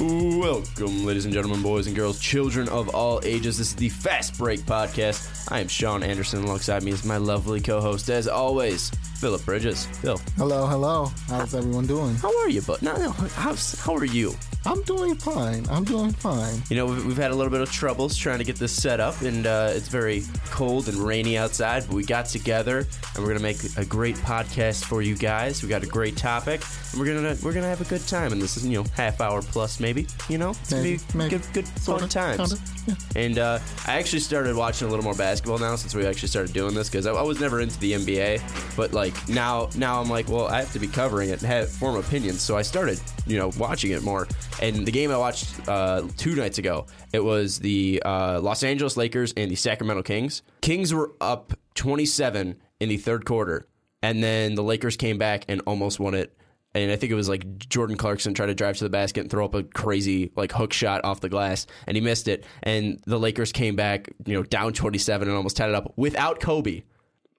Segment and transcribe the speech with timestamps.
[0.00, 3.58] Welcome, ladies and gentlemen, boys and girls, children of all ages.
[3.58, 5.50] This is the Fast Break Podcast.
[5.50, 6.44] I am Sean Anderson.
[6.44, 9.86] Alongside me is my lovely co host, as always, Phillip Bridges.
[10.00, 11.10] Phil, Hello, hello.
[11.26, 12.14] How's everyone doing?
[12.14, 12.80] how are you, bud?
[12.80, 14.36] No, no, how's, how are you?
[14.66, 15.64] I'm doing fine.
[15.70, 16.62] I'm doing fine.
[16.68, 19.00] You know, we've, we've had a little bit of troubles trying to get this set
[19.00, 23.34] up, and uh, it's very cold and rainy outside, but we got together, and we're
[23.34, 25.62] going to make a great podcast for you guys.
[25.62, 28.32] We got a great topic, and we're going to we're gonna have a good time,
[28.32, 29.87] and this is, you know, half hour plus maybe,
[30.28, 30.50] you know?
[30.50, 31.30] It's Maybe, be maybe.
[31.30, 32.36] good, good fun times.
[32.36, 33.20] kinda, yeah.
[33.22, 36.52] And uh, I actually started watching a little more basketball now since we actually started
[36.52, 40.08] doing this because I, I was never into the NBA, but like now, now I'm
[40.10, 42.40] like, well, I have to be covering it and have form opinions.
[42.40, 44.28] So I started, you know, watching it more.
[44.60, 48.96] And the game I watched uh, two nights ago, it was the uh, Los Angeles
[48.96, 50.42] Lakers and the Sacramento Kings.
[50.60, 53.66] Kings were up 27 in the third quarter,
[54.02, 56.36] and then the Lakers came back and almost won it
[56.74, 59.30] and I think it was like Jordan Clarkson tried to drive to the basket and
[59.30, 62.44] throw up a crazy like hook shot off the glass, and he missed it.
[62.62, 66.40] And the Lakers came back, you know, down 27 and almost tied it up without
[66.40, 66.82] Kobe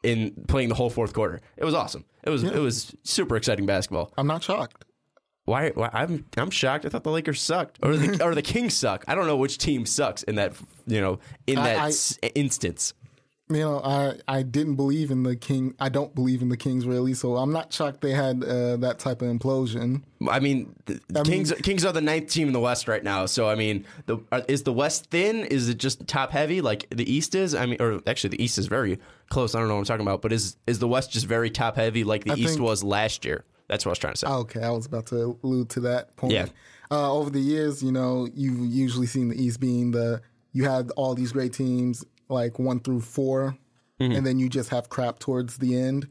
[0.03, 1.41] in playing the whole fourth quarter.
[1.57, 2.05] It was awesome.
[2.23, 4.11] It was it was super exciting basketball.
[4.17, 4.85] I'm not shocked.
[5.45, 5.69] Why?
[5.71, 6.85] why I'm I'm shocked.
[6.85, 9.03] I thought the Lakers sucked, or the or the Kings suck.
[9.07, 10.53] I don't know which team sucks in that
[10.85, 12.93] you know in I- that I- s- instance.
[13.51, 15.73] You know, I I didn't believe in the king.
[15.79, 18.99] I don't believe in the Kings really, so I'm not shocked they had uh, that
[18.99, 20.03] type of implosion.
[20.29, 23.03] I mean, the I Kings mean- Kings are the ninth team in the West right
[23.03, 23.25] now.
[23.25, 25.45] So I mean, the is the West thin?
[25.45, 27.55] Is it just top heavy like the East is?
[27.55, 28.99] I mean, or actually the East is very
[29.29, 29.55] close.
[29.55, 31.75] I don't know what I'm talking about, but is is the West just very top
[31.75, 33.45] heavy like the I East think- was last year?
[33.67, 34.27] That's what I was trying to say.
[34.27, 36.33] Okay, I was about to allude to that point.
[36.33, 36.45] Yeah.
[36.91, 40.21] Uh, over the years, you know, you've usually seen the East being the
[40.53, 43.57] you had all these great teams like one through 4
[44.01, 44.13] Mm-hmm.
[44.13, 46.07] and then you just have crap towards the end.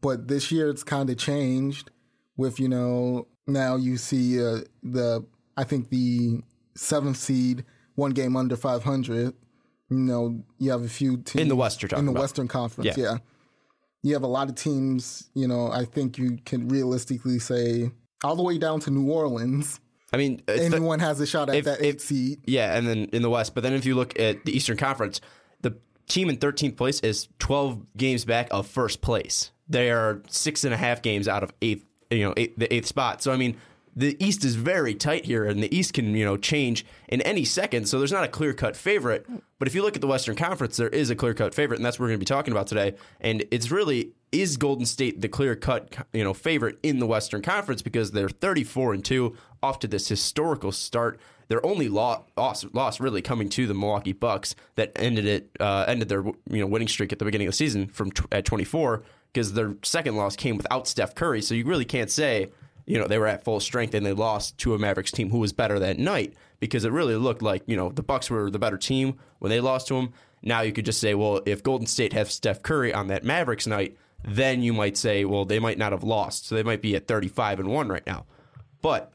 [0.00, 1.92] But this year, it's kind of changed.
[2.36, 5.24] With you know now you see uh, the
[5.56, 6.40] I think the
[6.74, 9.32] seventh seed one game under 500.
[9.90, 12.22] You know you have a few teams In the West you're talking in the about.
[12.22, 12.96] Western Conference.
[12.96, 13.04] Yeah.
[13.04, 13.18] yeah
[14.02, 17.90] you have a lot of teams, you know, I think you can realistically say
[18.22, 19.80] all the way down to New Orleans,
[20.12, 22.40] I mean, it's the- anyone has a shot at if- that if- seed.
[22.46, 23.54] Yeah, and then in the West.
[23.54, 25.20] But then if you look at the Eastern Conference,
[25.62, 25.74] the
[26.08, 29.50] team in 13th place is 12 games back of first place.
[29.68, 32.86] They are six and a half games out of eighth, you know, eighth, the eighth
[32.86, 33.22] spot.
[33.22, 33.56] So I mean,
[33.96, 37.44] the East is very tight here, and the East can you know change in any
[37.44, 37.88] second.
[37.88, 39.24] So there's not a clear cut favorite.
[39.58, 41.86] But if you look at the Western Conference, there is a clear cut favorite, and
[41.86, 42.94] that's what we're going to be talking about today.
[43.20, 47.42] And it's really is Golden State the clear cut you know favorite in the Western
[47.42, 51.18] Conference because they're 34 and two off to this historical start.
[51.48, 55.84] Their only lo- loss, loss really coming to the Milwaukee Bucks that ended it uh,
[55.86, 59.02] ended their you know winning streak at the beginning of the season from at 24
[59.32, 61.42] because their second loss came without Steph Curry.
[61.42, 62.50] So you really can't say
[62.86, 65.38] you know they were at full strength and they lost to a Mavericks team who
[65.38, 68.58] was better that night because it really looked like you know the Bucks were the
[68.58, 70.12] better team when they lost to them.
[70.42, 73.66] Now you could just say, well, if Golden State has Steph Curry on that Mavericks
[73.66, 73.96] night,
[74.26, 77.06] then you might say, well, they might not have lost, so they might be at
[77.06, 78.26] 35 and one right now.
[78.82, 79.10] But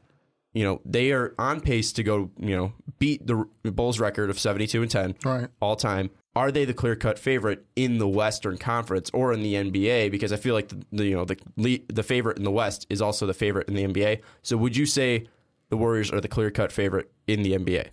[0.54, 4.40] you know they are on pace to go you know beat the Bulls record of
[4.40, 5.48] 72 and 10 Right.
[5.62, 6.10] all time.
[6.36, 10.10] Are they the clear cut favorite in the Western Conference or in the NBA?
[10.10, 13.00] Because I feel like the, the you know the the favorite in the West is
[13.02, 14.22] also the favorite in the NBA.
[14.42, 15.28] So would you say
[15.70, 17.88] the Warriors are the clear cut favorite in the NBA?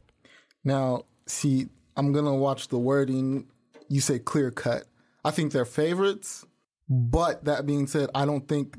[0.64, 3.49] Now, see, I'm gonna watch the wording.
[3.88, 4.85] You say clear cut.
[5.25, 6.44] I think they're favorites,
[6.88, 8.79] but that being said, I don't think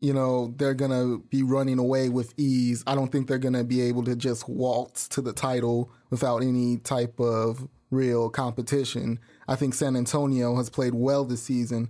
[0.00, 2.84] you know they're gonna be running away with ease.
[2.86, 6.78] I don't think they're gonna be able to just waltz to the title without any
[6.78, 9.18] type of real competition.
[9.46, 11.88] I think San Antonio has played well this season.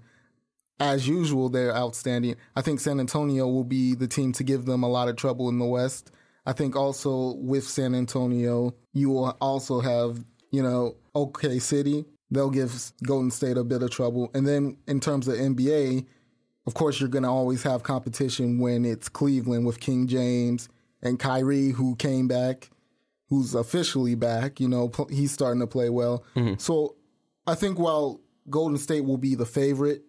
[0.80, 2.36] As usual, they're outstanding.
[2.54, 5.48] I think San Antonio will be the team to give them a lot of trouble
[5.48, 6.12] in the West.
[6.46, 12.04] I think also with San Antonio, you will also have, you know, OK City.
[12.30, 14.30] They'll give Golden State a bit of trouble.
[14.34, 16.06] And then in terms of NBA,
[16.66, 20.68] of course, you're going to always have competition when it's Cleveland with King James
[21.02, 22.70] and Kyrie, who came back,
[23.28, 24.60] who's officially back.
[24.60, 26.24] You know, pl- he's starting to play well.
[26.36, 26.58] Mm-hmm.
[26.58, 26.96] So
[27.46, 28.20] I think while
[28.50, 30.02] Golden State will be the favorite,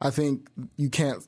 [0.00, 1.26] I think you can't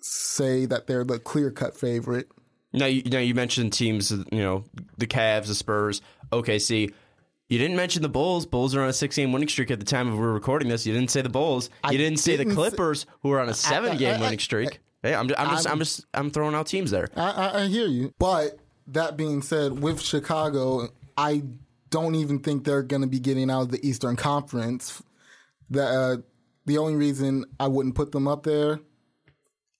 [0.00, 2.28] say that they're the clear cut favorite.
[2.74, 4.64] Now you, now you mentioned teams, you know,
[4.98, 6.92] the Cavs, the Spurs, OKC.
[7.48, 8.44] You didn't mention the Bulls.
[8.44, 10.86] Bulls are on a six-game winning streak at the time of we are recording this.
[10.86, 11.70] You didn't say the Bulls.
[11.82, 14.38] I you didn't say the didn't say- Clippers, who are on a seven-game I- winning
[14.38, 14.80] streak.
[15.02, 17.08] Hey, I'm, I'm just, I'm, just, I'm throwing out teams there.
[17.16, 18.12] I, I, I hear you.
[18.18, 18.58] But
[18.88, 21.44] that being said, with Chicago, I
[21.90, 25.00] don't even think they're going to be getting out of the Eastern Conference.
[25.70, 26.16] The uh,
[26.66, 28.80] the only reason I wouldn't put them up there,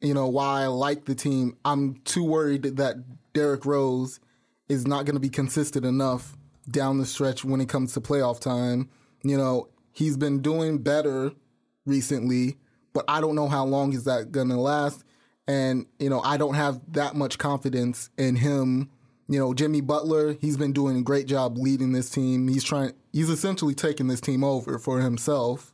[0.00, 2.96] you know, why I like the team, I'm too worried that
[3.34, 4.20] Derrick Rose
[4.68, 6.36] is not going to be consistent enough
[6.70, 8.88] down the stretch when it comes to playoff time.
[9.22, 11.32] You know, he's been doing better
[11.86, 12.56] recently,
[12.92, 15.04] but I don't know how long is that going to last.
[15.46, 18.90] And, you know, I don't have that much confidence in him.
[19.28, 22.48] You know, Jimmy Butler, he's been doing a great job leading this team.
[22.48, 25.72] He's trying, he's essentially taking this team over for himself.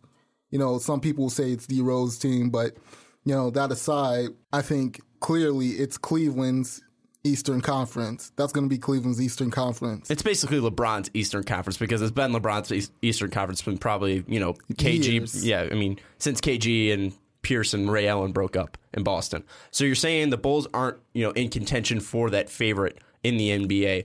[0.51, 2.77] You know, some people say it's D Rose team, but,
[3.25, 6.83] you know, that aside, I think clearly it's Cleveland's
[7.25, 8.33] Eastern Conference.
[8.37, 10.11] That's going to be Cleveland's Eastern Conference.
[10.11, 14.53] It's basically LeBron's Eastern Conference because it's been LeBron's Eastern Conference been probably you know
[14.75, 15.13] KG.
[15.13, 15.45] Years.
[15.45, 17.13] Yeah, I mean since KG and
[17.43, 19.45] Pierce and Ray Allen broke up in Boston.
[19.71, 23.51] So you're saying the Bulls aren't you know in contention for that favorite in the
[23.51, 24.05] NBA.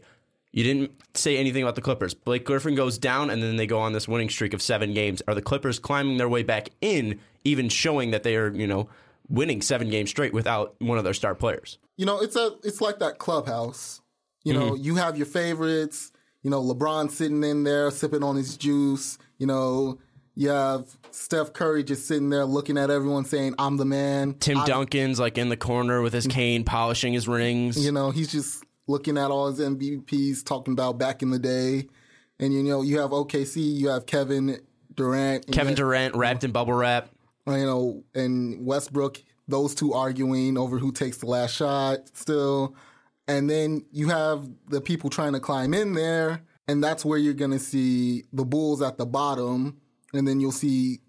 [0.51, 2.15] You didn't say anything about the Clippers.
[2.15, 5.21] Blake Griffin goes down, and then they go on this winning streak of seven games.
[5.27, 8.89] Are the Clippers climbing their way back in, even showing that they are you know
[9.29, 11.77] winning seven games straight without one of their star players?
[11.99, 13.99] you know, it's a it's like that clubhouse.
[14.45, 14.83] You know, mm-hmm.
[14.83, 16.13] you have your favorites.
[16.43, 19.17] You know, LeBron sitting in there sipping on his juice.
[19.37, 19.99] You know,
[20.33, 24.59] you have Steph Curry just sitting there looking at everyone saying, "I'm the man." Tim
[24.59, 27.83] I- Duncan's like in the corner with his cane, polishing his rings.
[27.83, 31.89] You know, he's just looking at all his MVPs, talking about back in the day.
[32.39, 34.57] And you know, you have OKC, you have Kevin
[34.95, 37.09] Durant, Kevin Durant wrapped in bubble wrap.
[37.57, 42.75] You know, and Westbrook, those two arguing over who takes the last shot still.
[43.27, 47.33] And then you have the people trying to climb in there, and that's where you're
[47.33, 49.77] going to see the Bulls at the bottom,
[50.13, 50.99] and then you'll see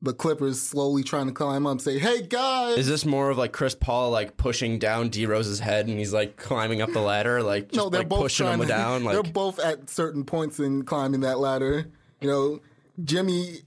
[0.00, 3.52] the Clippers slowly trying to climb up, say, "Hey guys, Is this more of like
[3.52, 7.42] Chris Paul like pushing down D Rose's head and he's like climbing up the ladder,
[7.42, 9.04] like no, they're like both pushing him down?
[9.04, 11.86] they're both at certain points in climbing that ladder.
[12.20, 12.60] You know,
[13.02, 13.62] Jimmy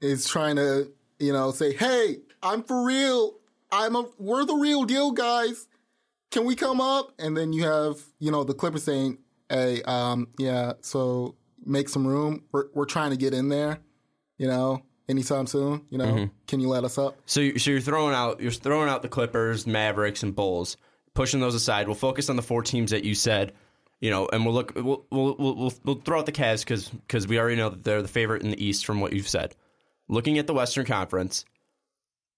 [0.00, 0.90] is trying to,
[1.20, 3.34] you know, say, "Hey, I'm for real.
[3.70, 5.68] I'm a we're the real deal, guys.
[6.30, 9.18] Can we come up?" And then you have, you know, the Clippers saying,
[9.48, 12.44] "Hey, um, yeah, so make some room.
[12.52, 13.78] We're we're trying to get in there.
[14.38, 15.84] You know, anytime soon.
[15.90, 16.24] You know, Mm-hmm.
[16.46, 19.08] can you let us up?" so, you, so you're throwing out you're throwing out the
[19.08, 20.76] Clippers, Mavericks, and Bulls,
[21.14, 21.86] pushing those aside.
[21.86, 23.52] We'll focus on the four teams that you said.
[24.00, 24.72] You know, and we'll look.
[24.74, 27.84] We'll we'll we'll, we'll, we'll throw out the Cavs because because we already know that
[27.84, 29.54] they're the favorite in the East from what you've said.
[30.10, 31.44] Looking at the Western Conference,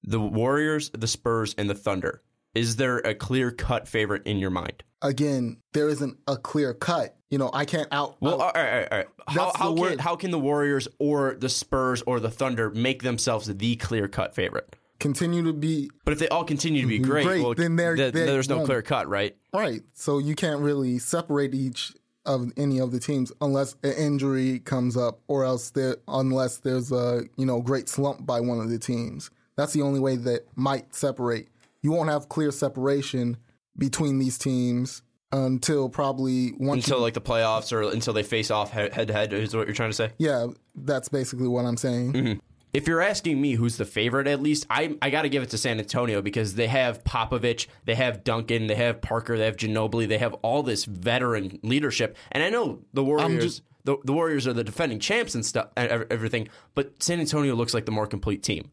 [0.02, 2.22] the Warriors, the Spurs, and the Thunder.
[2.54, 4.84] Is there a clear cut favorite in your mind?
[5.00, 7.16] Again, there isn't a clear cut.
[7.30, 8.16] You know, I can't out.
[8.20, 9.08] Well, out- all right, all right, all right.
[9.26, 13.46] How, how, can, how can the Warriors or the Spurs or the Thunder make themselves
[13.46, 14.76] the clear cut favorite?
[15.00, 17.10] continue to be But if they all continue to be mm-hmm.
[17.10, 19.36] great, Great, well, then they're- th- they there's no clear cut, right?
[19.52, 19.82] Right.
[19.94, 21.92] So you can't really separate each
[22.24, 26.92] of any of the teams unless an injury comes up or else there unless there's
[26.92, 29.30] a, you know, great slump by one of the teams.
[29.56, 31.48] That's the only way that might separate.
[31.82, 33.36] You won't have clear separation
[33.76, 38.70] between these teams until probably once Until like the playoffs or until they face off
[38.70, 40.10] head to head is what you're trying to say.
[40.18, 42.12] Yeah, that's basically what I'm saying.
[42.12, 42.38] Mm-hmm.
[42.72, 45.50] If you're asking me who's the favorite, at least I I got to give it
[45.50, 49.56] to San Antonio because they have Popovich, they have Duncan, they have Parker, they have
[49.56, 53.44] Ginobili, they have all this veteran leadership, and I know the Warriors.
[53.44, 56.48] just- the, the Warriors are the defending champs and stuff, and everything.
[56.74, 58.70] But San Antonio looks like the more complete team.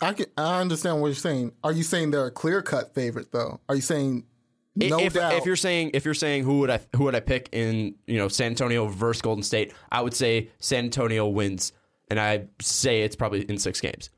[0.00, 1.52] I can, I understand what you're saying.
[1.62, 3.60] Are you saying they're a clear cut favorite though?
[3.68, 4.24] Are you saying
[4.74, 5.34] no if, doubt?
[5.34, 8.18] if you're saying if you're saying who would I who would I pick in you
[8.18, 11.72] know San Antonio versus Golden State, I would say San Antonio wins,
[12.12, 14.10] and I say it's probably in six games.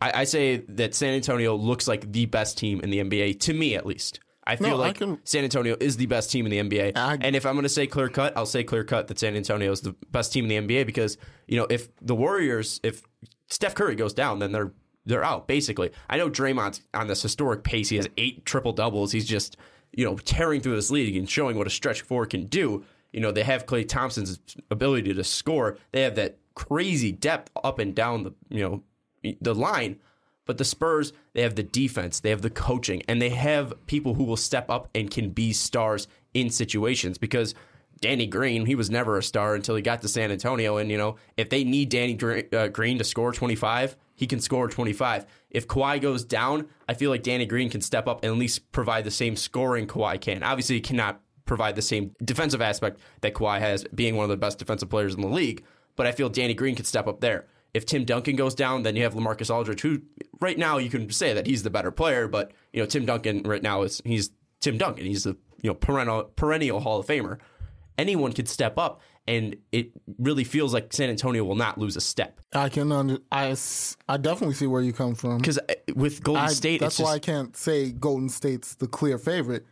[0.00, 3.54] I, I say that San Antonio looks like the best team in the NBA to
[3.54, 4.18] me, at least.
[4.48, 6.92] I feel No, I like can- San Antonio is the best team in the NBA,
[6.96, 9.34] I- and if I'm going to say clear cut, I'll say clear cut that San
[9.36, 11.16] Antonio is the best team in the NBA because
[11.48, 13.02] you know if the Warriors, if
[13.48, 14.72] Steph Curry goes down, then they're
[15.06, 15.90] they're out basically.
[16.10, 19.12] I know Draymond's on this historic pace; he has eight triple doubles.
[19.12, 19.56] He's just
[19.92, 22.84] you know tearing through this league and showing what a stretch four can do.
[23.12, 24.38] You know they have Klay Thompson's
[24.70, 25.78] ability to score.
[25.92, 28.60] They have that crazy depth up and down the you
[29.22, 30.00] know the line.
[30.44, 34.14] But the Spurs, they have the defense, they have the coaching, and they have people
[34.14, 37.52] who will step up and can be stars in situations because
[38.00, 40.76] Danny Green, he was never a star until he got to San Antonio.
[40.76, 42.16] And, you know, if they need Danny
[42.52, 45.26] uh, Green to score 25, he can score 25.
[45.50, 48.70] If Kawhi goes down, I feel like Danny Green can step up and at least
[48.70, 50.42] provide the same scoring Kawhi can.
[50.42, 54.36] Obviously, he cannot provide the same defensive aspect that Kawhi has, being one of the
[54.36, 55.64] best defensive players in the league.
[55.96, 57.46] But I feel Danny Green can step up there.
[57.74, 60.00] If Tim Duncan goes down, then you have Lamarcus Aldridge, who
[60.40, 63.42] right now you can say that he's the better player, but you know Tim Duncan
[63.42, 65.04] right now is he's Tim Duncan.
[65.04, 67.38] He's a you know perennial perennial Hall of Famer.
[67.98, 72.00] Anyone could step up, and it really feels like San Antonio will not lose a
[72.00, 73.56] step I can under, I,
[74.08, 75.38] I definitely see where you come from.
[75.38, 78.74] because uh, with Golden I, State, that's it's just, why I can't say Golden State's
[78.74, 79.66] the clear favorite.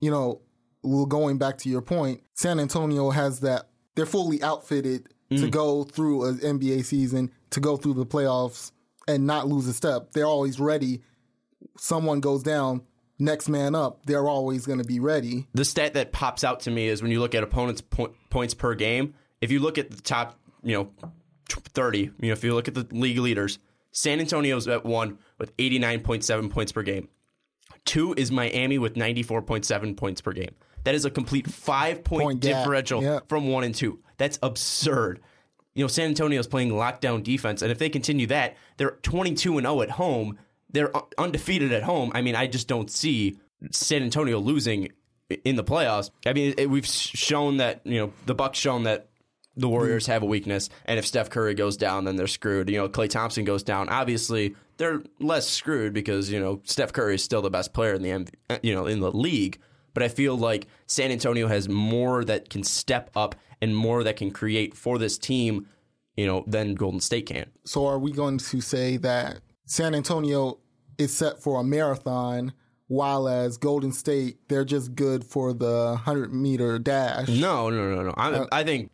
[0.00, 0.40] You know,
[0.82, 3.68] well, going back to your point, San Antonio has that.
[3.94, 5.40] They're fully outfitted Mm.
[5.40, 8.70] to go through an NBA season, to go through the playoffs,
[9.08, 10.12] and not lose a step.
[10.12, 11.02] They're always ready.
[11.78, 12.82] Someone goes down,
[13.18, 14.04] next man up.
[14.06, 15.46] They're always going to be ready.
[15.54, 18.54] the stat that pops out to me is when you look at opponents' po- points
[18.54, 19.14] per game.
[19.40, 20.90] If you look at the top, you know,
[21.48, 23.58] thirty, you know, if you look at the league leaders,
[23.92, 27.08] San Antonio's at one with eighty nine point seven points per game.
[27.84, 30.54] Two is Miami with ninety four point seven points per game.
[30.84, 33.20] That is a complete five point, Point differential yeah.
[33.28, 33.98] from one and two.
[34.18, 35.20] That's absurd.
[35.74, 39.58] You know, San Antonio's playing lockdown defense, and if they continue that, they're twenty two
[39.58, 40.38] and zero at home.
[40.70, 42.12] They're undefeated at home.
[42.14, 43.38] I mean, I just don't see
[43.70, 44.88] San Antonio losing
[45.44, 46.10] in the playoffs.
[46.24, 49.08] I mean, it, we've shown that you know the Bucks shown that
[49.56, 52.70] the Warriors have a weakness, and if Steph Curry goes down, then they're screwed.
[52.70, 57.14] You know, Klay Thompson goes down, obviously they're less screwed because you know Steph Curry
[57.14, 59.58] is still the best player in the MV, uh, you know in the league.
[59.96, 64.16] But I feel like San Antonio has more that can step up and more that
[64.16, 65.68] can create for this team,
[66.18, 67.46] you know, than Golden State can.
[67.64, 70.58] So, are we going to say that San Antonio
[70.98, 72.52] is set for a marathon,
[72.88, 77.28] while as Golden State they're just good for the hundred meter dash?
[77.28, 78.14] No, no, no, no.
[78.18, 78.90] I, uh, I think,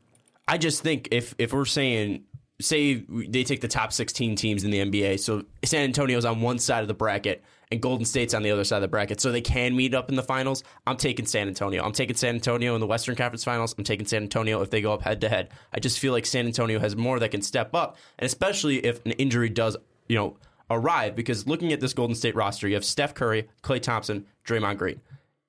[0.47, 2.23] I just think if if we're saying,
[2.61, 6.61] say they take the top sixteen teams in the NBA, so San Antonio's on one
[6.61, 7.42] side of the bracket
[7.73, 10.11] and Golden State's on the other side of the bracket, so they can meet up
[10.11, 10.62] in the finals.
[10.87, 11.83] I'm taking San Antonio.
[11.83, 13.75] I'm taking San Antonio in the Western Conference Finals.
[13.76, 15.49] I'm taking San Antonio if they go up head to head.
[15.73, 19.05] I just feel like San Antonio has more that can step up, and especially if
[19.07, 19.76] an injury does,
[20.07, 20.37] you know,
[20.71, 21.17] arrive.
[21.17, 25.00] Because looking at this Golden State roster, you have Steph Curry, Klay Thompson, Draymond Green.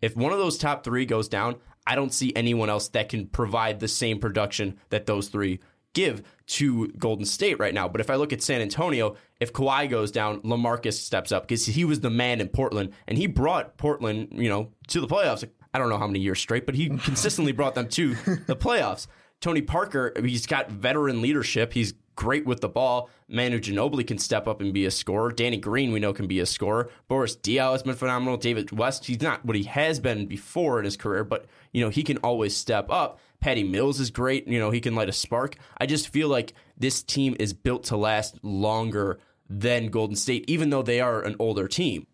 [0.02, 3.28] If one of those top three goes down, I don't see anyone else that can
[3.28, 5.60] provide the same production that those three
[5.94, 7.88] give to Golden State right now.
[7.88, 11.66] But if I look at San Antonio, if Kawhi goes down, Lamarcus steps up because
[11.66, 15.48] he was the man in Portland and he brought Portland, you know, to the playoffs.
[15.74, 18.16] I don't know how many years straight, but he consistently brought them to
[18.48, 19.08] the playoffs.
[19.42, 21.74] Tony Parker, he's got veteran leadership.
[21.74, 23.10] He's great with the ball.
[23.28, 25.32] Manu Ginobili can step up and be a scorer.
[25.32, 26.90] Danny Green, we know, can be a scorer.
[27.08, 28.38] Boris Diaw has been phenomenal.
[28.38, 31.90] David West, he's not what he has been before in his career, but you know
[31.90, 33.20] he can always step up.
[33.40, 34.48] Patty Mills is great.
[34.48, 35.58] You know he can light a spark.
[35.78, 39.20] I just feel like this team is built to last longer
[39.50, 42.08] than Golden State, even though they are an older team.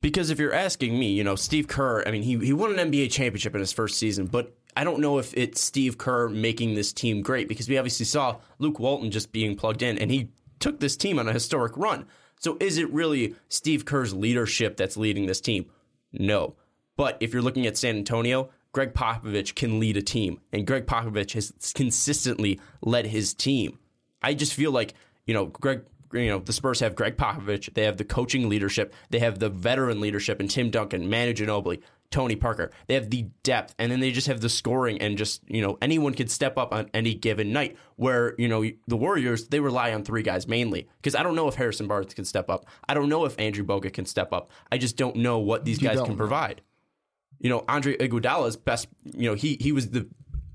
[0.00, 2.90] Because if you're asking me, you know, Steve Kerr, I mean, he, he won an
[2.90, 6.74] NBA championship in his first season, but I don't know if it's Steve Kerr making
[6.74, 10.30] this team great because we obviously saw Luke Walton just being plugged in and he
[10.58, 12.06] took this team on a historic run.
[12.38, 15.66] So is it really Steve Kerr's leadership that's leading this team?
[16.12, 16.56] No.
[16.96, 20.84] But if you're looking at San Antonio, Gregg Popovich can lead a team, and Gregg
[20.84, 23.78] Popovich has consistently led his team.
[24.20, 24.94] I just feel like,
[25.26, 25.82] you know, Gregg
[26.14, 29.48] you know, the Spurs have Gregg Popovich, they have the coaching leadership, they have the
[29.48, 31.80] veteran leadership and Tim Duncan, Manu Ginobili,
[32.10, 32.70] Tony Parker.
[32.86, 35.76] They have the depth and then they just have the scoring and just, you know,
[35.82, 39.92] anyone can step up on any given night where, you know, the Warriors, they rely
[39.92, 42.66] on three guys mainly because I don't know if Harrison Barnes can step up.
[42.88, 44.50] I don't know if Andrew Bogut can step up.
[44.70, 46.16] I just don't know what these You guys can know.
[46.16, 46.62] provide.
[47.40, 50.06] You know, Andre Iguodala's best, you know, he he was the,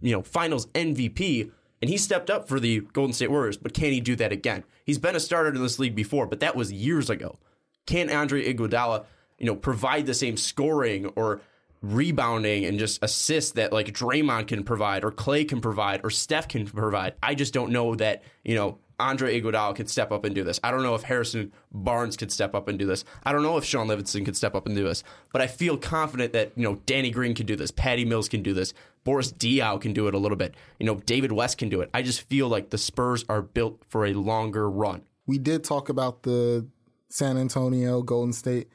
[0.01, 3.91] you know, finals MVP and he stepped up for the Golden State Warriors, but can
[3.91, 4.63] he do that again?
[4.85, 7.37] He's been a starter in this league before, but that was years ago.
[7.85, 9.05] Can Andre Iguodala,
[9.37, 11.41] you know, provide the same scoring or
[11.81, 16.47] rebounding and just assists that like Draymond can provide or Klay can provide or Steph
[16.47, 17.15] can provide?
[17.23, 20.59] I just don't know that, you know, Andre Iguodala could step up and do this.
[20.63, 23.05] I don't know if Harrison Barnes could step up and do this.
[23.23, 25.03] I don't know if Shaun Livingston could step up and do this.
[25.31, 27.71] But I feel confident that, you know, Danny Green can do this.
[27.71, 28.73] Patty Mills can do this.
[29.03, 30.55] Boris Diaw can do it a little bit.
[30.79, 31.89] You know, David West can do it.
[31.93, 35.03] I just feel like the Spurs are built for a longer run.
[35.25, 36.67] We did talk about the
[37.09, 38.67] San Antonio Golden State,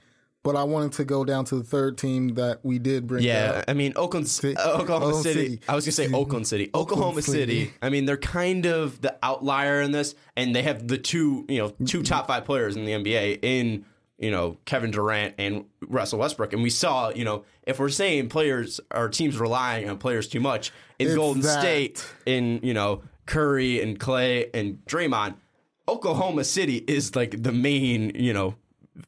[0.44, 3.56] but I wanted to go down to the third team that we did bring Yeah,
[3.56, 3.64] up.
[3.66, 5.40] I mean Oakland, Ci- uh, Oklahoma City.
[5.40, 5.60] City.
[5.68, 7.64] I was gonna say Oakland City, Oklahoma Oakland City.
[7.64, 7.74] City.
[7.82, 11.58] I mean, they're kind of the outlier in this, and they have the two, you
[11.58, 13.84] know, two top five players in the NBA in
[14.16, 16.52] you know, Kevin Durant and Russell Westbrook.
[16.52, 20.38] And we saw, you know, if we're saying players our teams relying on players too
[20.38, 20.70] much
[21.00, 21.58] in It's Golden that.
[21.60, 25.34] State, in, you know, Curry and Klay and Draymond,
[25.88, 28.54] Oklahoma City is like the main, you know,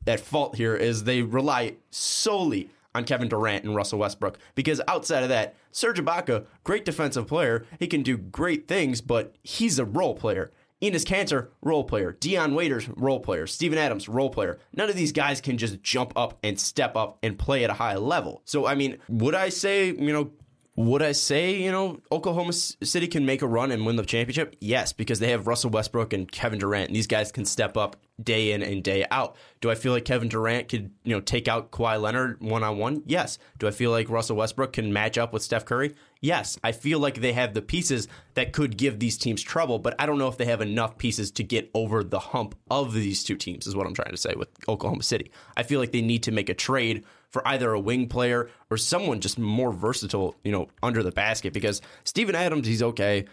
[0.07, 5.23] at fault here is they rely solely on Kevin Durant and Russell Westbrook because outside
[5.23, 9.85] of that, Serge Ibaka, great defensive player, he can do great things, but he's a
[9.85, 10.51] role player.
[10.83, 12.13] Enes Kanter, role player.
[12.13, 13.47] Dion Waiters, role player.
[13.47, 14.59] Steven Adams, role player.
[14.75, 17.75] None of these guys can just jump up and step up and play at a
[17.75, 18.43] high level.
[18.45, 20.33] So, I mean, would I say, you know,
[20.77, 24.57] would I say, you know, Oklahoma City can make a run and win the championship?
[24.61, 27.97] Yes, because they have Russell Westbrook and Kevin Durant, and these guys can step up
[28.23, 29.37] day in and day out.
[29.61, 32.79] Do I feel like Kevin Durant could, you know, take out Kawhi Leonard one on
[32.79, 33.03] one?
[33.07, 33.39] Yes.
[33.59, 35.95] Do I feel like Russell Westbrook can match up with Steph Curry?
[36.21, 36.59] Yes.
[36.65, 40.07] I feel like they have the pieces that could give these teams trouble, but I
[40.07, 43.37] don't know if they have enough pieces to get over the hump of these two
[43.37, 45.31] teams, is what I'm trying to say with Oklahoma City.
[45.57, 48.79] I feel like they need to make a trade for either a wing player or
[48.79, 51.53] someone just more versatile, you know, under the basket.
[51.53, 53.27] Because Steven Adams, he's okay.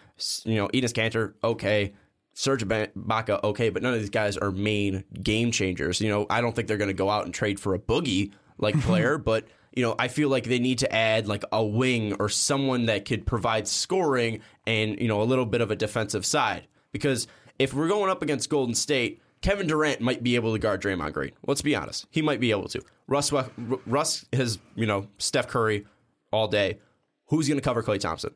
[0.44, 1.94] You know, Enes Kanter, okay.
[2.34, 6.02] Serge Ibaka, okay, but none of these guys are main game changers.
[6.02, 8.32] You know, I don't think they're going to go out and trade for a boogie
[8.58, 12.14] like player, but you know, I feel like they need to add like a wing
[12.20, 16.26] or someone that could provide scoring and you know a little bit of a defensive
[16.26, 16.68] side.
[16.92, 17.28] Because
[17.60, 21.14] if we're going up against Golden State, Kevin Durant might be able to guard Draymond
[21.14, 21.32] Green.
[21.46, 22.82] Let's be honest, he might be able to.
[23.08, 23.32] Russ,
[23.86, 25.86] Russ has you know Steph Curry
[26.32, 26.80] all day.
[27.28, 28.34] Who's going to cover Klay Thompson?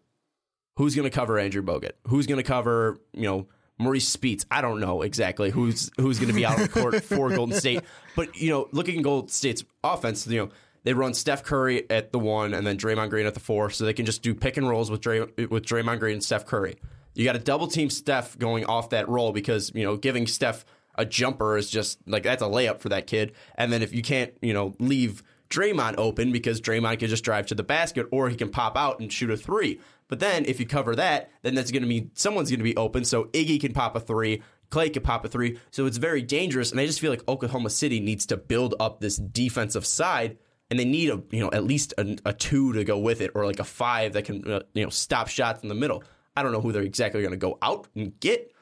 [0.78, 1.94] Who's going to cover Andrew Bogut?
[2.08, 3.48] Who's going to cover, you know,
[3.80, 4.46] Marreese Speights?
[4.50, 7.56] I don't know exactly who's who's going to be out on the court for Golden
[7.56, 7.82] State.
[8.16, 10.50] But, you know, looking at Golden State's offense, you know,
[10.84, 13.86] they run Steph Curry at the one and then Draymond Green at the four, so
[13.86, 16.78] they can just do pick and rolls with Dray, with Draymond Green and Steph Curry.
[17.14, 20.66] You got to double team Steph going off that roll because, you know, giving Steph
[20.96, 23.34] a jumper is just like that's a layup for that kid.
[23.56, 27.48] And then if you can't, you know, leave Draymond open because Draymond can just drive
[27.48, 29.80] to the basket or he can pop out and shoot a three.
[30.08, 32.78] But then if you cover that, then that's going to mean someone's going to be
[32.78, 33.04] open.
[33.04, 35.60] So Iggy can pop a three, Klay can pop a three.
[35.72, 36.72] So it's very dangerous.
[36.72, 40.38] And I just feel like Oklahoma City needs to build up this defensive side.
[40.70, 43.32] And they need a you know at least a, a two to go with it,
[43.36, 46.04] or like a five that can uh, you know stop shots in the middle.
[46.36, 48.54] I don't know who they're exactly going to go out and get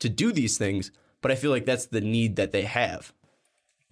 [0.00, 3.14] to do these things, but I feel like that's the need that they have.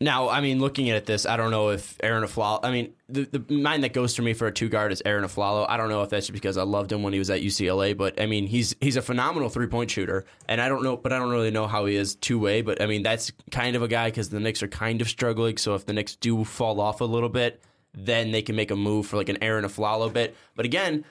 [0.02, 2.58] Now, I mean, looking at this, I don't know if Arron Afflalo.
[2.64, 5.24] I mean, the, the mind that goes to me for a two guard is Arron
[5.24, 5.64] Afflalo.
[5.68, 7.96] I don't know if that's just because I loved him when he was at UCLA,
[7.96, 11.12] but I mean, he's he's a phenomenal three point shooter, and I don't know, but
[11.12, 12.62] I don't really know how he is two way.
[12.62, 15.56] But I mean, that's kind of a guy because the Knicks are kind of struggling.
[15.56, 17.62] So if the Knicks do fall off a little bit,
[17.94, 20.36] then they can make a move for like an Arron Afflalo bit.
[20.56, 21.04] But again,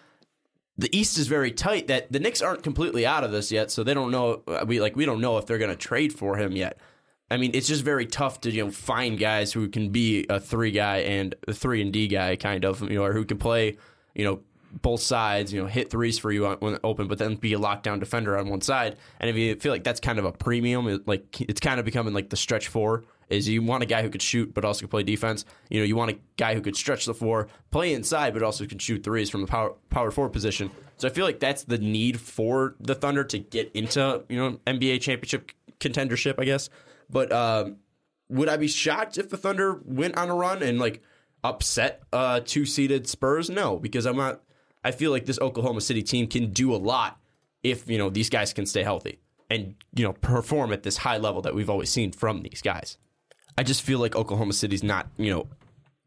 [0.77, 1.87] the East is very tight.
[1.87, 4.41] That the Knicks aren't completely out of this yet, so they don't know.
[4.65, 6.77] We like we don't know if they're going to trade for him yet.
[7.31, 10.39] I mean, it's just very tough to you know find guys who can be a
[10.39, 13.37] three guy and a three and D guy kind of you know, or who can
[13.37, 13.77] play
[14.13, 14.41] you know
[14.81, 17.99] both sides, you know, hit threes for you when open, but then be a lockdown
[17.99, 18.97] defender on one side.
[19.19, 21.85] And if you feel like that's kind of a premium, it, like it's kind of
[21.85, 23.03] becoming like the stretch four.
[23.29, 25.45] Is you want a guy who could shoot but also could play defense.
[25.69, 28.65] You know, you want a guy who could stretch the floor, play inside, but also
[28.65, 30.69] can shoot threes from the power power forward position.
[30.97, 34.59] So I feel like that's the need for the Thunder to get into you know
[34.67, 36.69] NBA championship contendership, I guess.
[37.11, 37.77] But um,
[38.29, 41.01] would I be shocked if the Thunder went on a run and like
[41.43, 43.49] upset uh, two seeded Spurs?
[43.49, 44.41] No, because I'm not.
[44.83, 47.19] I feel like this Oklahoma City team can do a lot
[47.63, 49.19] if you know these guys can stay healthy
[49.49, 52.97] and you know perform at this high level that we've always seen from these guys.
[53.57, 55.47] I just feel like Oklahoma City's not you know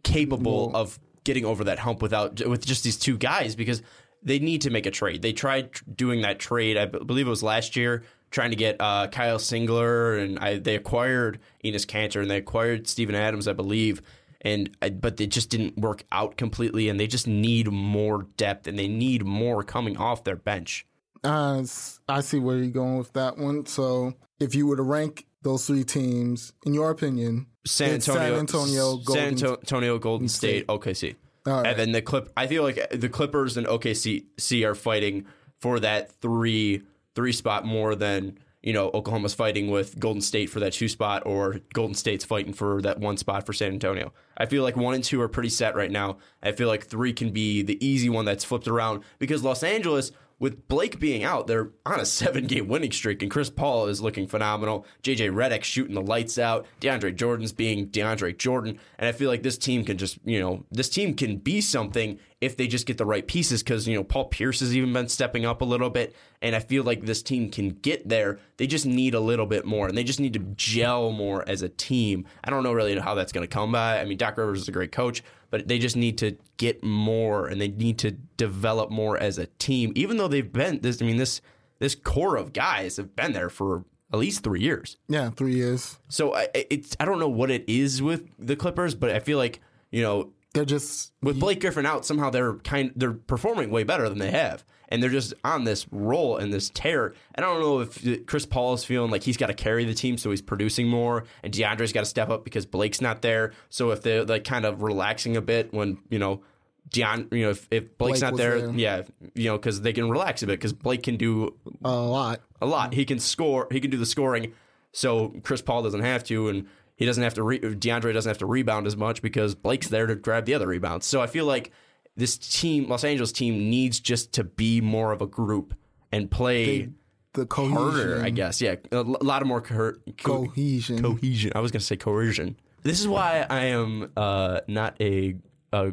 [0.02, 3.82] capable of getting over that hump without with just these two guys because
[4.22, 5.22] they need to make a trade.
[5.22, 8.02] They tried doing that trade, I believe it was last year,
[8.34, 12.88] trying to get uh, Kyle Singler, and I, they acquired Enes Kanter and they acquired
[12.88, 14.02] Steven Adams, I believe.
[14.40, 18.66] And I, but it just didn't work out completely, and they just need more depth
[18.66, 20.84] and they need more coming off their bench.
[21.22, 21.64] Uh,
[22.08, 23.64] I see where you're going with that one.
[23.64, 28.38] So, if you were to rank those three teams, in your opinion, San Antonio, San
[28.40, 31.14] Antonio, Golden, San Antonio, Golden State, OKC.
[31.46, 31.68] All right.
[31.68, 32.30] And then the clip.
[32.36, 35.24] I feel like the Clippers and OKC are fighting
[35.60, 36.82] for that three
[37.14, 41.22] three spot more than you know Oklahoma's fighting with Golden State for that two spot,
[41.26, 44.12] or Golden State's fighting for that one spot for San Antonio.
[44.36, 46.18] I feel like one and two are pretty set right now.
[46.42, 50.12] I feel like three can be the easy one that's flipped around because Los Angeles
[50.44, 54.02] with Blake being out, they're on a seven game winning streak, and Chris Paul is
[54.02, 54.84] looking phenomenal.
[55.02, 56.66] JJ Redick shooting the lights out.
[56.82, 58.78] DeAndre Jordan's being DeAndre Jordan.
[58.98, 62.18] And I feel like this team can just, you know, this team can be something
[62.42, 65.08] if they just get the right pieces because, you know, Paul Pierce has even been
[65.08, 66.14] stepping up a little bit.
[66.42, 68.38] And I feel like this team can get there.
[68.58, 71.62] They just need a little bit more and they just need to gel more as
[71.62, 72.26] a team.
[72.44, 73.98] I don't know really how that's going to come by.
[73.98, 75.22] I mean, Doc Rivers is a great coach,
[75.54, 79.46] but they just need to get more and they need to develop more as a
[79.46, 81.00] team, even though they've been this.
[81.00, 81.40] I mean, this
[81.78, 84.96] this core of guys have been there for at least three years.
[85.06, 86.00] Yeah, three years.
[86.08, 89.38] So I, it's I don't know what it is with the Clippers, but I feel
[89.38, 89.60] like
[89.92, 94.08] you know They're just with Blake Griffin out, somehow they're kind they're performing way better
[94.08, 97.14] than they have, and they're just on this roll and this tear.
[97.34, 99.94] And I don't know if Chris Paul is feeling like he's got to carry the
[99.94, 103.52] team, so he's producing more, and DeAndre's got to step up because Blake's not there.
[103.70, 106.42] So if they're like kind of relaxing a bit when you know.
[106.90, 108.70] Deon, you know, if, if Blake's Blake not there, there.
[108.72, 109.02] yeah,
[109.34, 112.40] you know, because they can relax a bit because Blake can do a lot.
[112.60, 112.92] a lot.
[112.92, 113.66] He can score.
[113.72, 114.52] He can do the scoring.
[114.92, 117.42] So Chris Paul doesn't have to, and he doesn't have to.
[117.42, 120.68] Re- DeAndre doesn't have to rebound as much because Blake's there to grab the other
[120.68, 121.06] rebounds.
[121.06, 121.72] So I feel like
[122.16, 125.74] this team, Los Angeles team, needs just to be more of a group
[126.12, 126.88] and play
[127.32, 127.76] The cohesion.
[127.76, 128.22] harder.
[128.22, 131.02] I guess, yeah, a lot of more co- co- Cohesion.
[131.02, 131.52] cohesion.
[131.54, 132.56] I was going to say coercion.
[132.82, 135.36] This is why I am uh, not a,
[135.72, 135.92] a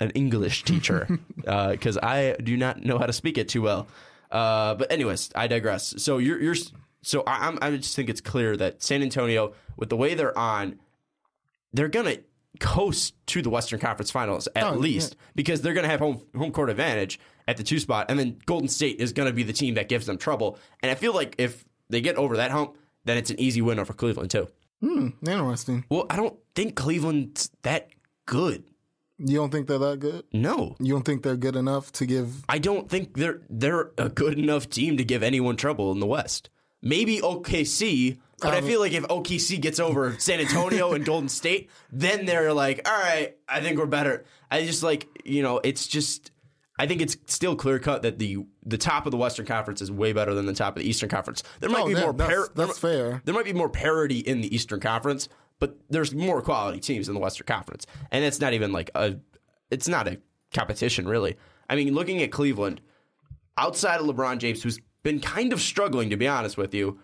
[0.00, 3.86] an English teacher because I do not know how to speak it too well.
[4.30, 5.94] Uh, but anyways, I digress.
[5.98, 6.56] So you're you're
[7.02, 10.36] so I, I'm I just think it's clear that San Antonio, with the way they're
[10.36, 10.80] on,
[11.72, 12.16] they're gonna
[12.60, 16.52] coast to the Western Conference Finals at Oh, least because they're gonna have home home
[16.52, 19.74] court advantage at the two spot, and then Golden State is gonna be the team
[19.74, 20.58] that gives them trouble.
[20.82, 23.78] And I feel like if they get over that hump, then it's an easy win
[23.78, 24.48] over Cleveland too.
[24.80, 25.84] Hmm, Interesting.
[25.88, 27.88] Well, I don't think Cleveland's that
[28.26, 28.64] good.
[29.18, 30.24] You don't think they're that good?
[30.32, 30.74] No.
[30.80, 32.44] You don't think they're good enough to give?
[32.48, 36.06] I don't think they're they're a good enough team to give anyone trouble in the
[36.06, 36.50] West.
[36.84, 41.28] Maybe OKC, but I Um, feel like if OKC gets over San Antonio and Golden
[41.28, 44.24] State, then they're like, all right, I think we're better.
[44.50, 46.30] I just like, you know, it's just
[46.78, 49.90] I think it's still clear cut that the the top of the Western Conference is
[49.90, 51.42] way better than the top of the Eastern Conference.
[51.60, 53.22] There might Oh, be more that's- par- that's fair.
[53.24, 55.28] There might be more parity in the Eastern Conference,
[55.60, 59.16] but there's more quality teams in the Western Conference, and it's not even like a
[59.70, 60.18] it's not a
[60.52, 61.36] competition really.
[61.70, 62.80] I mean, looking at Cleveland,
[63.56, 66.98] outside of LeBron James, who's been kind of struggling to be honest with you,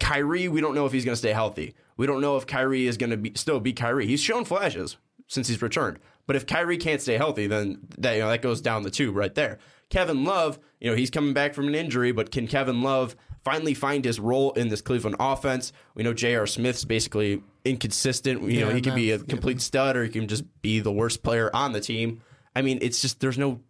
[0.00, 1.74] Kyrie, we don't know if he's going to stay healthy.
[1.98, 4.06] We don't know if Kyrie is going to be still be Kyrie.
[4.06, 4.96] He's shown flashes
[5.28, 8.62] since he's returned, but if Kyrie can't stay healthy, then that you know that goes
[8.62, 9.58] down the tube right there.
[9.90, 13.74] Kevin Love, you know, he's coming back from an injury, but can Kevin Love finally
[13.74, 15.72] find his role in this Cleveland offense?
[15.94, 16.46] We know J.R.
[16.46, 18.42] Smith's basically inconsistent.
[18.50, 21.22] You know, he can be a complete stud or he can just be the worst
[21.22, 22.22] player on the team.
[22.56, 23.60] I mean, it's just there's no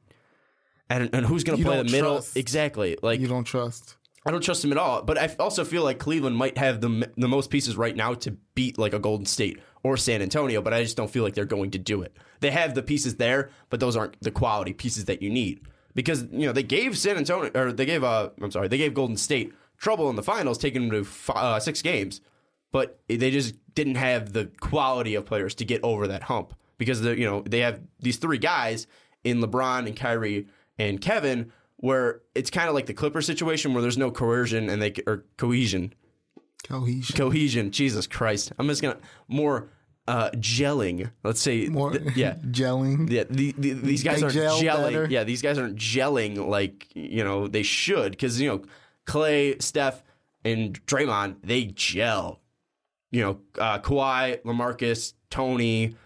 [1.00, 2.36] and, and who's going to play the middle trust.
[2.36, 2.96] exactly?
[3.02, 3.96] Like You don't trust.
[4.24, 5.02] I don't trust him at all.
[5.02, 8.32] But I also feel like Cleveland might have the the most pieces right now to
[8.54, 11.44] beat like a Golden State or San Antonio, but I just don't feel like they're
[11.44, 12.16] going to do it.
[12.40, 15.60] They have the pieces there, but those aren't the quality pieces that you need
[15.94, 18.94] because you know they gave San Antonio or they gave uh I'm sorry they gave
[18.94, 22.20] Golden State trouble in the finals, taking them to fi- uh, six games,
[22.70, 27.00] but they just didn't have the quality of players to get over that hump because
[27.00, 28.86] the you know they have these three guys
[29.24, 30.46] in LeBron and Kyrie
[30.78, 34.80] and Kevin where it's kind of like the Clipper situation where there's no coercion and
[34.80, 35.92] they or cohesion
[36.64, 37.16] Cohesion.
[37.16, 39.68] cohesion Jesus Christ I'm just gonna more
[40.08, 41.90] uh gelling let's say More.
[41.92, 43.10] th- yeah Gelling.
[43.10, 44.82] yeah, the, the, these guys They aren't gel gelling.
[44.84, 45.06] better.
[45.10, 48.62] Yeah, these guys aren't gelling like you know they should because you know
[49.06, 50.02] Klay, Steph,
[50.44, 52.38] and Draymond they gel.
[53.10, 55.96] You know, uh, Kawhi, Lamarcus, Tony,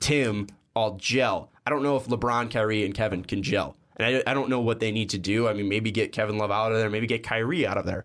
[0.00, 1.52] Tim all gel.
[1.66, 4.60] I don't know if LeBron, Kyrie, and Kevin can gel, and I, I don't know
[4.60, 5.48] what they need to do.
[5.48, 8.04] I mean, maybe get Kevin Love out of there, maybe get Kyrie out of there.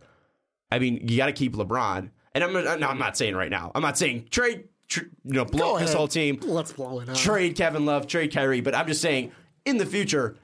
[0.72, 2.10] I mean, you got to keep LeBron.
[2.34, 3.72] And I'm, no, I'm not saying right now.
[3.74, 7.10] I'm not saying trade, tr- you know, blow up this whole team Let's blow it
[7.10, 7.16] up.
[7.16, 8.62] trade Kevin Love, trade Kyrie.
[8.62, 9.32] But I'm just saying,
[9.66, 10.36] in the future,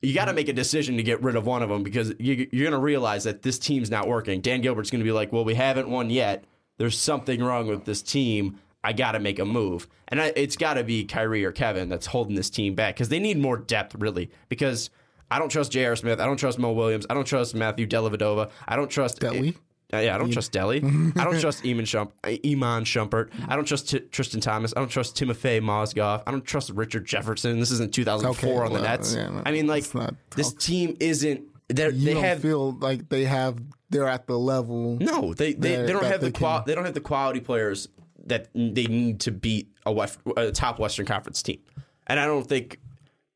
[0.00, 2.48] you got to make a decision to get rid of one of them because you,
[2.52, 4.40] you're going to realize that this team's not working.
[4.40, 6.44] Dan Gilbert's going to be like, well, we haven't won yet.
[6.78, 8.58] There's something wrong with this team.
[8.84, 9.88] I got to make a move.
[10.08, 13.08] And I, it's got to be Kyrie or Kevin that's holding this team back because
[13.08, 14.30] they need more depth, really.
[14.48, 14.90] Because
[15.30, 15.96] I don't trust J.R.
[15.96, 16.20] Smith.
[16.20, 17.06] I don't trust Mo Williams.
[17.10, 18.50] I don't trust Matthew Dellavedova.
[18.68, 19.18] I don't trust.
[19.20, 19.56] Deli?
[19.92, 20.78] Uh, yeah, I don't trust Deli.
[21.16, 23.30] I don't trust Eamon Shump, uh, Iman Shumpert.
[23.48, 24.72] I don't trust T- Tristan Thomas.
[24.76, 26.22] I don't trust Timofey Mozgov.
[26.26, 27.60] I don't trust Richard Jefferson.
[27.60, 29.14] This isn't 2004 Okay, on the well, Nets.
[29.14, 31.42] yeah, no, I mean, like not- this team isn't.
[31.68, 33.58] They're, You they don't have feel like they have.
[33.90, 34.98] They're at the level.
[35.00, 35.32] no.
[35.32, 36.64] They they, they don't have the qual.
[36.66, 37.88] They don't have the quality players
[38.24, 41.60] that they need to beat a, West, a top Western Conference team.
[42.06, 42.80] And I don't think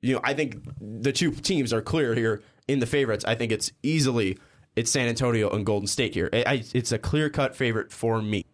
[0.03, 0.21] you know.
[0.23, 4.39] I think the two teams are clear here in the favorites, I think it's easily
[4.77, 6.29] it's San Antonio and Golden State here.
[6.33, 8.45] I, I, it's a clear cut favorite for me.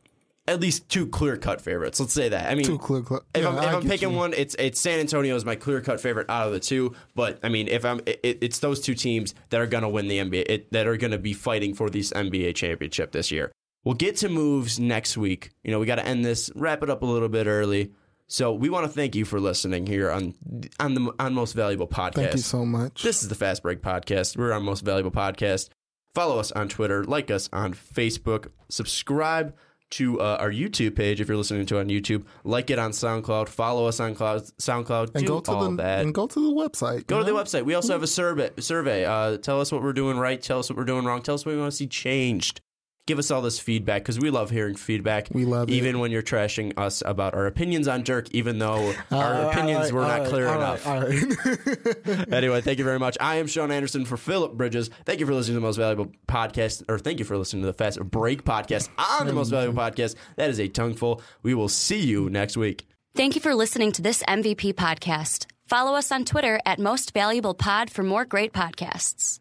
[0.46, 1.98] At least two clear cut favorites.
[1.98, 2.50] Let's say that.
[2.50, 4.16] I mean, Two clear-cut- If yeah, I'm, if I'm picking you.
[4.16, 6.94] one, it's it's San Antonio is my clear cut favorite out of the two.
[7.14, 10.06] But I mean, if I'm, it, it's those two teams that are going to win
[10.06, 13.52] the NBA, it, that are going to be fighting for this NBA championship this year.
[13.84, 15.50] We'll get to moves next week.
[15.62, 17.92] You know, we got to end this, wrap it up a little bit early.
[18.26, 20.34] So we want to thank you for listening here on
[20.80, 22.14] on the on Most Valuable Podcast.
[22.14, 23.02] Thank you so much.
[23.02, 24.36] This is the Fast Break Podcast.
[24.36, 25.68] We're our most valuable podcast.
[26.14, 29.54] Follow us on Twitter, like us on Facebook, subscribe
[29.90, 32.24] to uh, our YouTube page if you're listening to it on YouTube.
[32.44, 33.48] Like it on SoundCloud.
[33.48, 35.14] Follow us on Cloud, SoundCloud.
[35.14, 36.00] and do go to all the that.
[36.00, 37.06] and go to the website.
[37.06, 37.64] Go to the website.
[37.64, 38.50] We also have a survey.
[38.58, 39.04] Survey.
[39.04, 40.40] Uh, tell us what we're doing right.
[40.40, 41.20] Tell us what we're doing wrong.
[41.20, 42.60] Tell us what we want to see changed.
[43.06, 45.28] Give us all this feedback because we love hearing feedback.
[45.30, 45.74] We love it.
[45.74, 49.84] even when you're trashing us about our opinions on Dirk, even though uh, our opinions
[49.84, 50.86] right, were not right, clear all enough.
[50.86, 52.28] all right.
[52.32, 53.16] Anyway, thank you very much.
[53.20, 54.88] I am Sean Anderson for Phillip Bridges.
[55.04, 57.66] Thank you for listening to the most valuable podcast, or thank you for listening to
[57.66, 60.14] the Fast Break podcast on the most valuable podcast.
[60.36, 61.20] That is a tongueful.
[61.42, 62.86] We will see you next week.
[63.14, 65.46] Thank you for listening to this MVP podcast.
[65.66, 69.40] Follow us on Twitter at Most Valuable Pod for more great podcasts.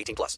[0.01, 0.37] 18 plus.